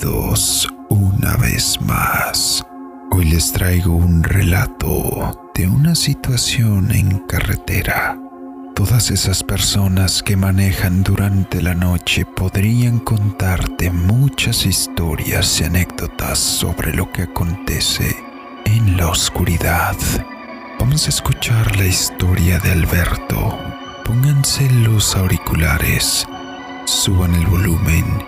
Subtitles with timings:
[0.00, 2.64] Bienvenidos una vez más.
[3.10, 8.16] Hoy les traigo un relato de una situación en carretera.
[8.76, 16.92] Todas esas personas que manejan durante la noche podrían contarte muchas historias y anécdotas sobre
[16.94, 18.14] lo que acontece
[18.66, 19.96] en la oscuridad.
[20.78, 23.58] Vamos a escuchar la historia de Alberto.
[24.04, 26.24] Pónganse los auriculares,
[26.84, 28.27] suban el volumen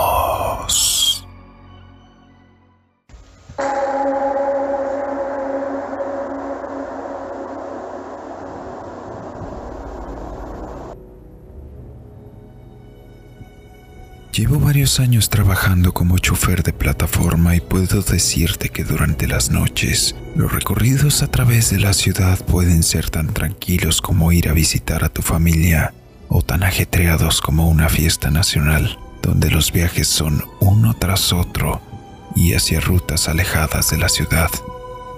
[14.33, 20.15] Llevo varios años trabajando como chofer de plataforma y puedo decirte que durante las noches
[20.37, 25.03] los recorridos a través de la ciudad pueden ser tan tranquilos como ir a visitar
[25.03, 25.93] a tu familia
[26.29, 31.81] o tan ajetreados como una fiesta nacional, donde los viajes son uno tras otro
[32.33, 34.49] y hacia rutas alejadas de la ciudad.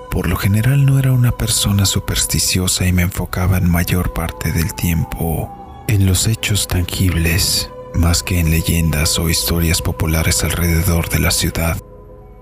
[0.09, 4.73] Por lo general no era una persona supersticiosa y me enfocaba en mayor parte del
[4.73, 11.31] tiempo en los hechos tangibles más que en leyendas o historias populares alrededor de la
[11.31, 11.77] ciudad,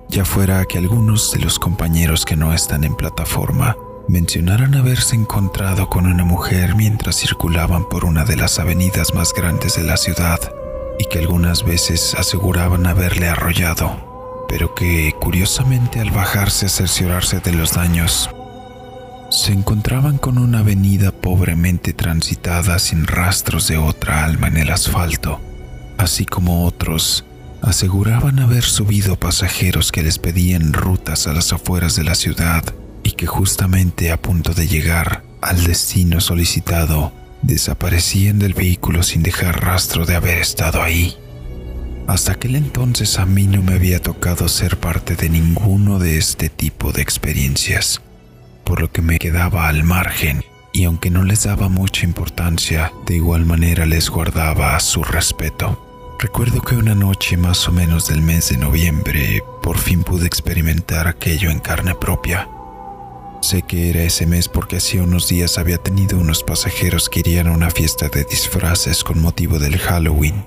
[0.10, 5.90] ya fuera que algunos de los compañeros que no están en plataforma mencionaran haberse encontrado
[5.90, 10.40] con una mujer mientras circulaban por una de las avenidas más grandes de la ciudad
[11.00, 17.54] y que algunas veces aseguraban haberle arrollado, pero que curiosamente al bajarse a cerciorarse de
[17.54, 18.30] los daños,
[19.32, 25.40] se encontraban con una avenida pobremente transitada sin rastros de otra alma en el asfalto,
[25.98, 27.24] así como otros
[27.62, 32.64] aseguraban haber subido pasajeros que les pedían rutas a las afueras de la ciudad
[33.04, 39.64] y que justamente a punto de llegar al destino solicitado desaparecían del vehículo sin dejar
[39.64, 41.16] rastro de haber estado ahí.
[42.08, 46.50] Hasta aquel entonces a mí no me había tocado ser parte de ninguno de este
[46.50, 48.02] tipo de experiencias
[48.64, 53.16] por lo que me quedaba al margen y aunque no les daba mucha importancia, de
[53.16, 55.88] igual manera les guardaba su respeto.
[56.20, 61.08] Recuerdo que una noche más o menos del mes de noviembre por fin pude experimentar
[61.08, 62.48] aquello en carne propia.
[63.42, 67.48] Sé que era ese mes porque hacía unos días había tenido unos pasajeros que irían
[67.48, 70.46] a una fiesta de disfraces con motivo del Halloween.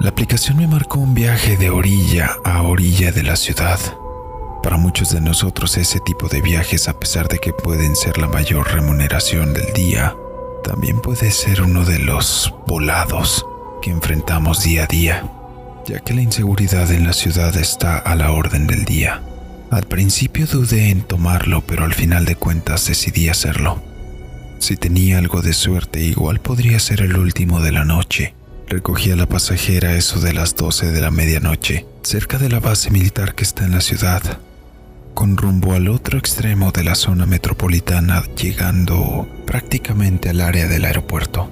[0.00, 3.78] La aplicación me marcó un viaje de orilla a orilla de la ciudad.
[4.64, 8.28] Para muchos de nosotros ese tipo de viajes, a pesar de que pueden ser la
[8.28, 10.16] mayor remuneración del día,
[10.64, 13.44] también puede ser uno de los volados
[13.82, 15.30] que enfrentamos día a día,
[15.86, 19.20] ya que la inseguridad en la ciudad está a la orden del día.
[19.70, 23.82] Al principio dudé en tomarlo, pero al final de cuentas decidí hacerlo.
[24.60, 28.34] Si tenía algo de suerte, igual podría ser el último de la noche.
[28.66, 32.90] Recogí a la pasajera eso de las 12 de la medianoche, cerca de la base
[32.90, 34.22] militar que está en la ciudad
[35.14, 41.50] con rumbo al otro extremo de la zona metropolitana, llegando prácticamente al área del aeropuerto.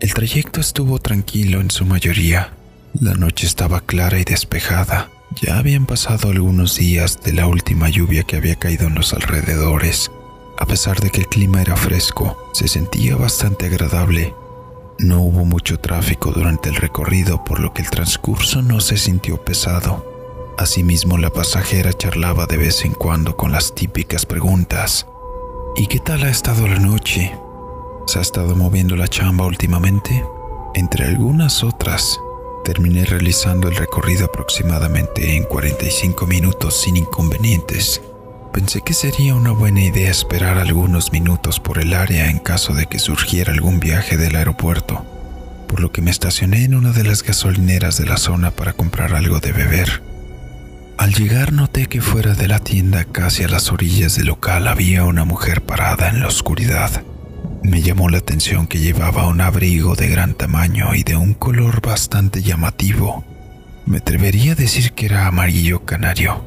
[0.00, 2.54] El trayecto estuvo tranquilo en su mayoría.
[2.98, 5.10] La noche estaba clara y despejada.
[5.42, 10.10] Ya habían pasado algunos días de la última lluvia que había caído en los alrededores.
[10.58, 14.34] A pesar de que el clima era fresco, se sentía bastante agradable.
[14.98, 19.44] No hubo mucho tráfico durante el recorrido, por lo que el transcurso no se sintió
[19.44, 20.17] pesado.
[20.58, 25.06] Asimismo, la pasajera charlaba de vez en cuando con las típicas preguntas.
[25.76, 27.32] ¿Y qué tal ha estado la noche?
[28.08, 30.24] ¿Se ha estado moviendo la chamba últimamente?
[30.74, 32.18] Entre algunas otras,
[32.64, 38.02] terminé realizando el recorrido aproximadamente en 45 minutos sin inconvenientes.
[38.52, 42.86] Pensé que sería una buena idea esperar algunos minutos por el área en caso de
[42.86, 45.04] que surgiera algún viaje del aeropuerto,
[45.68, 49.14] por lo que me estacioné en una de las gasolineras de la zona para comprar
[49.14, 50.07] algo de beber.
[50.98, 55.04] Al llegar noté que fuera de la tienda, casi a las orillas del local, había
[55.04, 57.04] una mujer parada en la oscuridad.
[57.62, 61.80] Me llamó la atención que llevaba un abrigo de gran tamaño y de un color
[61.80, 63.24] bastante llamativo.
[63.86, 66.44] Me atrevería a decir que era amarillo canario.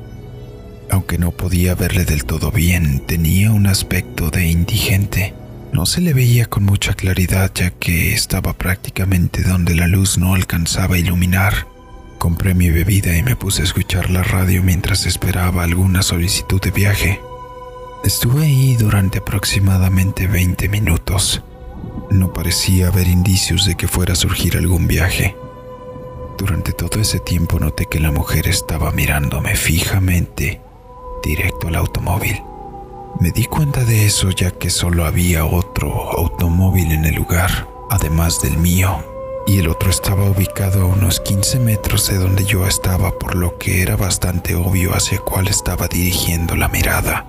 [0.90, 5.34] Aunque no podía verle del todo bien, tenía un aspecto de indigente.
[5.72, 10.36] No se le veía con mucha claridad ya que estaba prácticamente donde la luz no
[10.36, 11.71] alcanzaba a iluminar.
[12.22, 16.70] Compré mi bebida y me puse a escuchar la radio mientras esperaba alguna solicitud de
[16.70, 17.20] viaje.
[18.04, 21.42] Estuve ahí durante aproximadamente 20 minutos.
[22.12, 25.36] No parecía haber indicios de que fuera a surgir algún viaje.
[26.38, 30.62] Durante todo ese tiempo noté que la mujer estaba mirándome fijamente
[31.24, 32.40] directo al automóvil.
[33.20, 38.44] Me di cuenta de eso ya que solo había otro automóvil en el lugar, además
[38.44, 39.11] del mío,
[39.52, 43.58] y el otro estaba ubicado a unos 15 metros de donde yo estaba, por lo
[43.58, 47.26] que era bastante obvio hacia cuál estaba dirigiendo la mirada.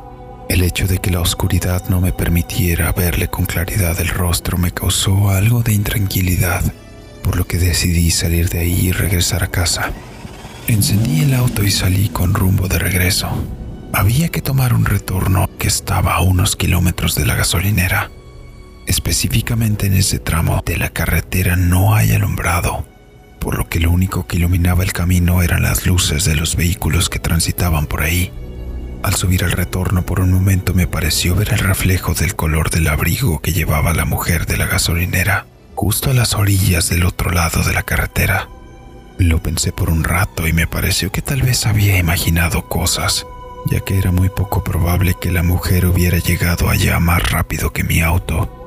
[0.49, 4.71] El hecho de que la oscuridad no me permitiera verle con claridad el rostro me
[4.71, 6.63] causó algo de intranquilidad,
[7.25, 9.91] por lo que decidí salir de ahí y regresar a casa.
[10.69, 13.31] Encendí el auto y salí con rumbo de regreso.
[13.93, 18.13] Había que tomar un retorno que estaba a unos kilómetros de la gasolinera.
[18.87, 22.85] Específicamente en ese tramo de la carretera no hay alumbrado,
[23.39, 27.09] por lo que lo único que iluminaba el camino eran las luces de los vehículos
[27.09, 28.33] que transitaban por ahí.
[29.03, 32.87] Al subir al retorno por un momento me pareció ver el reflejo del color del
[32.89, 37.63] abrigo que llevaba la mujer de la gasolinera, justo a las orillas del otro lado
[37.65, 38.49] de la carretera.
[39.19, 43.27] Lo pensé por un rato y me pareció que tal vez había imaginado cosas,
[43.71, 47.85] ya que era muy poco probable que la mujer hubiera llegado allá más rápido que
[47.85, 48.62] mi auto,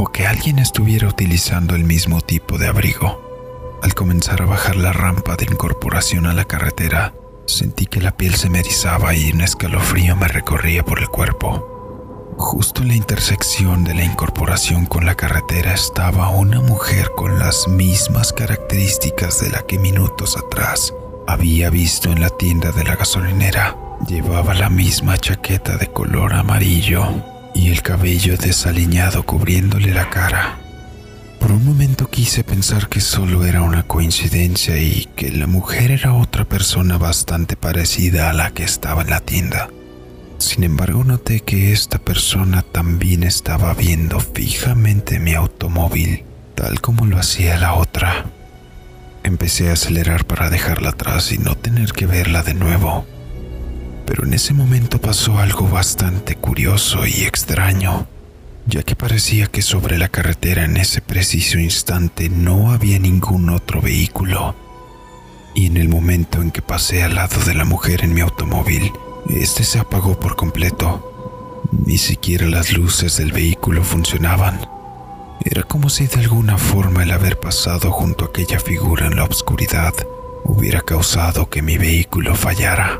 [0.00, 3.20] o que alguien estuviera utilizando el mismo tipo de abrigo.
[3.82, 7.14] Al comenzar a bajar la rampa de incorporación a la carretera,
[7.46, 12.36] sentí que la piel se me erizaba y un escalofrío me recorría por el cuerpo.
[12.38, 17.66] Justo en la intersección de la incorporación con la carretera estaba una mujer con las
[17.66, 20.94] mismas características de la que minutos atrás
[21.26, 23.76] había visto en la tienda de la gasolinera.
[24.06, 30.60] Llevaba la misma chaqueta de color amarillo y el cabello desaliñado cubriéndole la cara.
[31.40, 36.14] Por un momento quise pensar que solo era una coincidencia y que la mujer era
[36.14, 39.68] otra persona bastante parecida a la que estaba en la tienda.
[40.38, 47.18] Sin embargo, noté que esta persona también estaba viendo fijamente mi automóvil, tal como lo
[47.18, 48.26] hacía la otra.
[49.24, 53.04] Empecé a acelerar para dejarla atrás y no tener que verla de nuevo
[54.08, 58.06] pero en ese momento pasó algo bastante curioso y extraño,
[58.64, 63.82] ya que parecía que sobre la carretera en ese preciso instante no había ningún otro
[63.82, 64.56] vehículo.
[65.54, 68.92] Y en el momento en que pasé al lado de la mujer en mi automóvil,
[69.28, 71.60] este se apagó por completo.
[71.84, 74.58] Ni siquiera las luces del vehículo funcionaban.
[75.44, 79.24] Era como si de alguna forma el haber pasado junto a aquella figura en la
[79.24, 79.92] oscuridad
[80.44, 82.98] hubiera causado que mi vehículo fallara.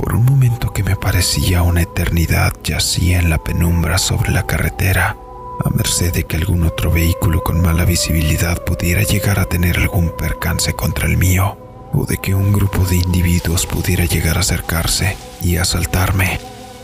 [0.00, 5.14] Por un momento que me parecía una eternidad yacía en la penumbra sobre la carretera,
[5.62, 10.16] a merced de que algún otro vehículo con mala visibilidad pudiera llegar a tener algún
[10.16, 11.58] percance contra el mío,
[11.92, 16.40] o de que un grupo de individuos pudiera llegar a acercarse y asaltarme.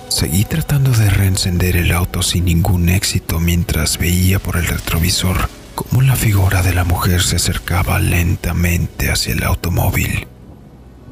[0.08, 6.02] Seguí tratando de reencender el auto sin ningún éxito mientras veía por el retrovisor cómo
[6.02, 10.28] la figura de la mujer se acercaba lentamente hacia el automóvil.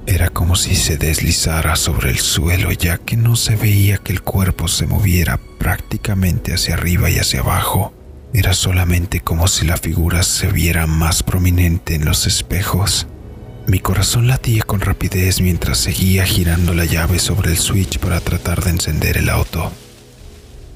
[0.07, 4.21] Era como si se deslizara sobre el suelo ya que no se veía que el
[4.21, 7.95] cuerpo se moviera prácticamente hacia arriba y hacia abajo.
[8.35, 13.07] Era solamente como si la figura se viera más prominente en los espejos.
[13.67, 18.63] Mi corazón latía con rapidez mientras seguía girando la llave sobre el switch para tratar
[18.63, 19.73] de encender el auto.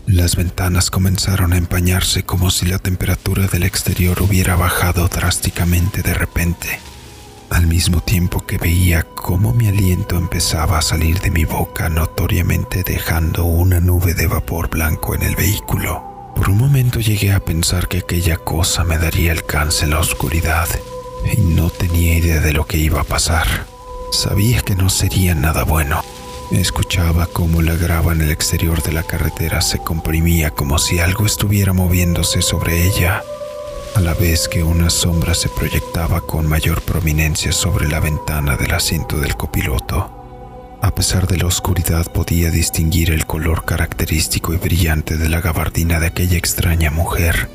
[0.07, 6.15] Las ventanas comenzaron a empañarse como si la temperatura del exterior hubiera bajado drásticamente de
[6.15, 6.81] repente
[7.51, 12.83] al mismo tiempo que veía cómo mi aliento empezaba a salir de mi boca notoriamente
[12.83, 16.33] dejando una nube de vapor blanco en el vehículo.
[16.35, 20.69] Por un momento llegué a pensar que aquella cosa me daría alcance en la oscuridad
[21.37, 23.67] y no tenía idea de lo que iba a pasar.
[24.13, 26.03] Sabía que no sería nada bueno.
[26.53, 31.27] Escuchaba cómo la grava en el exterior de la carretera se comprimía como si algo
[31.27, 33.23] estuviera moviéndose sobre ella
[33.95, 38.73] a la vez que una sombra se proyectaba con mayor prominencia sobre la ventana del
[38.73, 40.79] asiento del copiloto.
[40.81, 46.01] A pesar de la oscuridad podía distinguir el color característico y brillante de la gabardina
[46.01, 47.51] de aquella extraña mujer.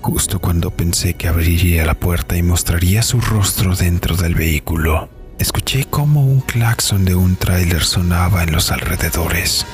[0.00, 5.08] Justo cuando pensé que abriría la puerta y mostraría su rostro dentro del vehículo,
[5.38, 9.66] escuché como un claxon de un tráiler sonaba en los alrededores,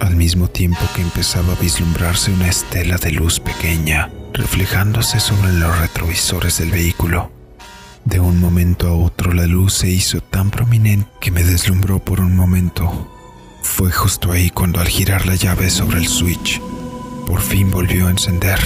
[0.00, 5.78] al mismo tiempo que empezaba a vislumbrarse una estela de luz pequeña reflejándose sobre los
[5.78, 7.30] retrovisores del vehículo.
[8.04, 12.20] De un momento a otro la luz se hizo tan prominente que me deslumbró por
[12.20, 13.10] un momento.
[13.62, 16.60] Fue justo ahí cuando al girar la llave sobre el switch,
[17.26, 18.58] por fin volvió a encender.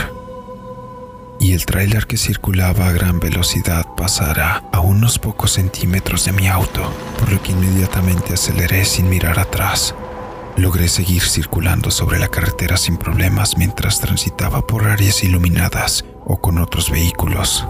[1.38, 6.48] Y el tráiler que circulaba a gran velocidad pasara a unos pocos centímetros de mi
[6.48, 9.94] auto, por lo que inmediatamente aceleré sin mirar atrás.
[10.58, 16.58] Logré seguir circulando sobre la carretera sin problemas mientras transitaba por áreas iluminadas o con
[16.58, 17.64] otros vehículos.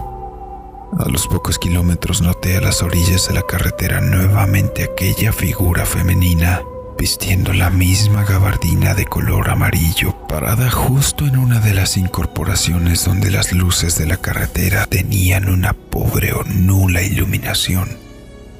[0.97, 6.63] A los pocos kilómetros noté a las orillas de la carretera nuevamente aquella figura femenina,
[6.97, 13.29] vistiendo la misma gabardina de color amarillo, parada justo en una de las incorporaciones donde
[13.29, 17.87] las luces de la carretera tenían una pobre o nula iluminación.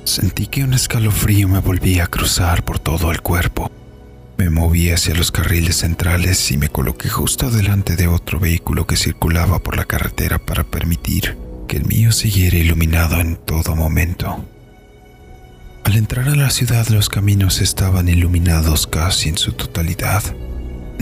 [0.04, 3.72] Sentí que un escalofrío me volvía a cruzar por todo el cuerpo.
[4.40, 8.96] Me moví hacia los carriles centrales y me coloqué justo delante de otro vehículo que
[8.96, 14.46] circulaba por la carretera para permitir que el mío siguiera iluminado en todo momento.
[15.84, 20.24] Al entrar a la ciudad los caminos estaban iluminados casi en su totalidad.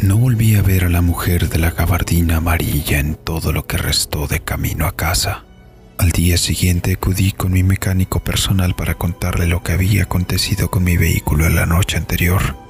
[0.02, 3.78] No volví a ver a la mujer de la gabardina amarilla en todo lo que
[3.78, 5.46] restó de camino a casa.
[6.00, 10.84] Al día siguiente acudí con mi mecánico personal para contarle lo que había acontecido con
[10.84, 12.67] mi vehículo la noche anterior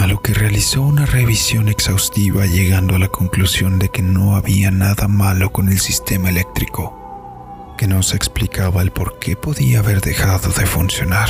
[0.00, 4.70] a lo que realizó una revisión exhaustiva llegando a la conclusión de que no había
[4.70, 10.00] nada malo con el sistema eléctrico, que no se explicaba el por qué podía haber
[10.00, 11.28] dejado de funcionar.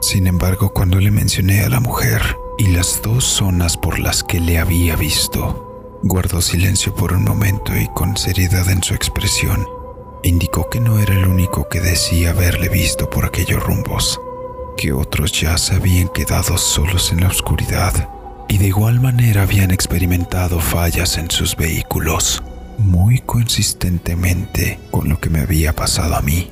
[0.00, 4.40] Sin embargo, cuando le mencioné a la mujer y las dos zonas por las que
[4.40, 9.64] le había visto, guardó silencio por un momento y con seriedad en su expresión,
[10.24, 14.20] indicó que no era el único que decía haberle visto por aquellos rumbos
[14.78, 18.08] que otros ya se habían quedado solos en la oscuridad
[18.48, 22.44] y de igual manera habían experimentado fallas en sus vehículos,
[22.78, 26.50] muy consistentemente con lo que me había pasado a mí.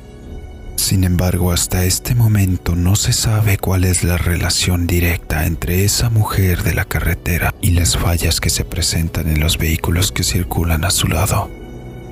[0.74, 6.10] Sin embargo, hasta este momento no se sabe cuál es la relación directa entre esa
[6.10, 10.84] mujer de la carretera y las fallas que se presentan en los vehículos que circulan
[10.84, 11.48] a su lado.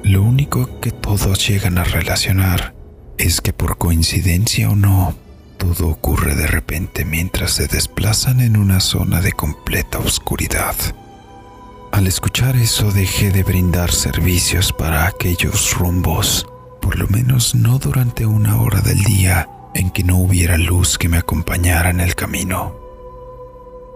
[0.04, 2.72] Lo único que todos llegan a relacionar
[3.18, 5.23] es que por coincidencia o no,
[5.64, 10.74] todo ocurre de repente mientras se desplazan en una zona de completa oscuridad.
[11.90, 16.46] Al escuchar eso dejé de brindar servicios para aquellos rumbos,
[16.82, 21.08] por lo menos no durante una hora del día en que no hubiera luz que
[21.08, 22.76] me acompañara en el camino.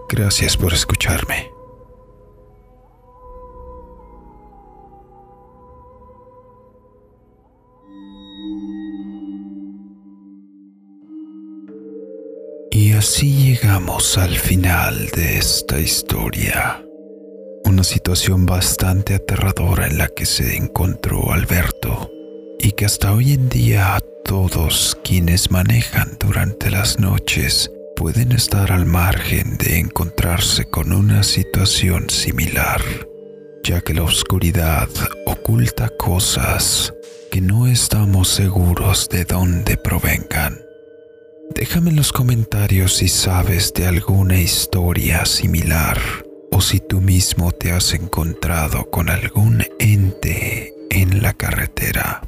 [0.09, 1.58] Gracias por escucharme.
[12.99, 16.83] Así llegamos al final de esta historia.
[17.63, 22.11] Una situación bastante aterradora en la que se encontró Alberto
[22.59, 28.85] y que hasta hoy en día todos quienes manejan durante las noches pueden estar al
[28.85, 32.81] margen de encontrarse con una situación similar,
[33.63, 34.89] ya que la oscuridad
[35.25, 36.93] oculta cosas
[37.31, 40.68] que no estamos seguros de dónde provengan.
[41.55, 45.97] Déjame en los comentarios si sabes de alguna historia similar
[46.51, 52.21] o si tú mismo te has encontrado con algún ente en la carretera.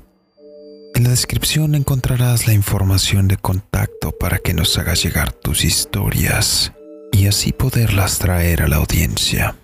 [0.95, 6.73] En la descripción encontrarás la información de contacto para que nos hagas llegar tus historias
[7.11, 9.55] y así poderlas traer a la audiencia.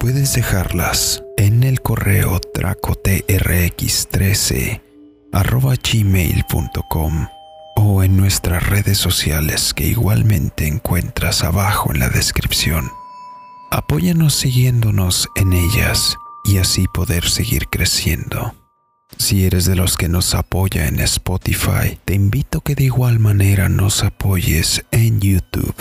[0.00, 4.80] Puedes dejarlas en el correo tracotrx13
[5.92, 7.28] gmail.com
[7.76, 12.90] o en nuestras redes sociales que igualmente encuentras abajo en la descripción.
[13.70, 18.54] Apóyanos siguiéndonos en ellas y así poder seguir creciendo.
[19.18, 23.68] Si eres de los que nos apoya en Spotify, te invito que de igual manera
[23.68, 25.74] nos apoyes en YouTube,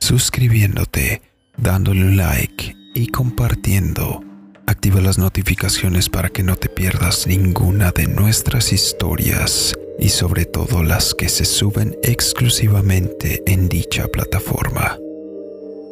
[0.00, 1.22] suscribiéndote,
[1.56, 4.22] dándole un like y compartiendo.
[4.66, 10.82] Activa las notificaciones para que no te pierdas ninguna de nuestras historias y sobre todo
[10.82, 14.98] las que se suben exclusivamente en dicha plataforma.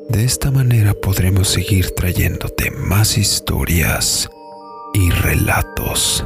[0.09, 4.29] De esta manera podremos seguir trayéndote más historias
[4.95, 6.25] y relatos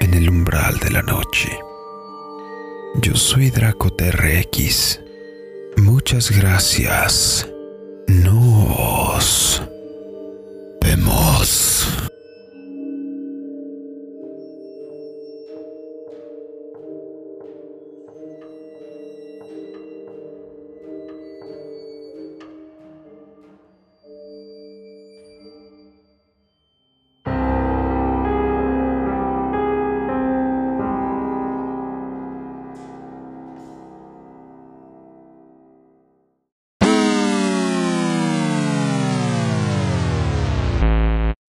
[0.00, 1.50] en el umbral de la noche.
[3.02, 5.00] Yo soy Draco TRX.
[5.76, 7.48] Muchas gracias.
[8.06, 9.62] Nos
[10.80, 11.67] vemos.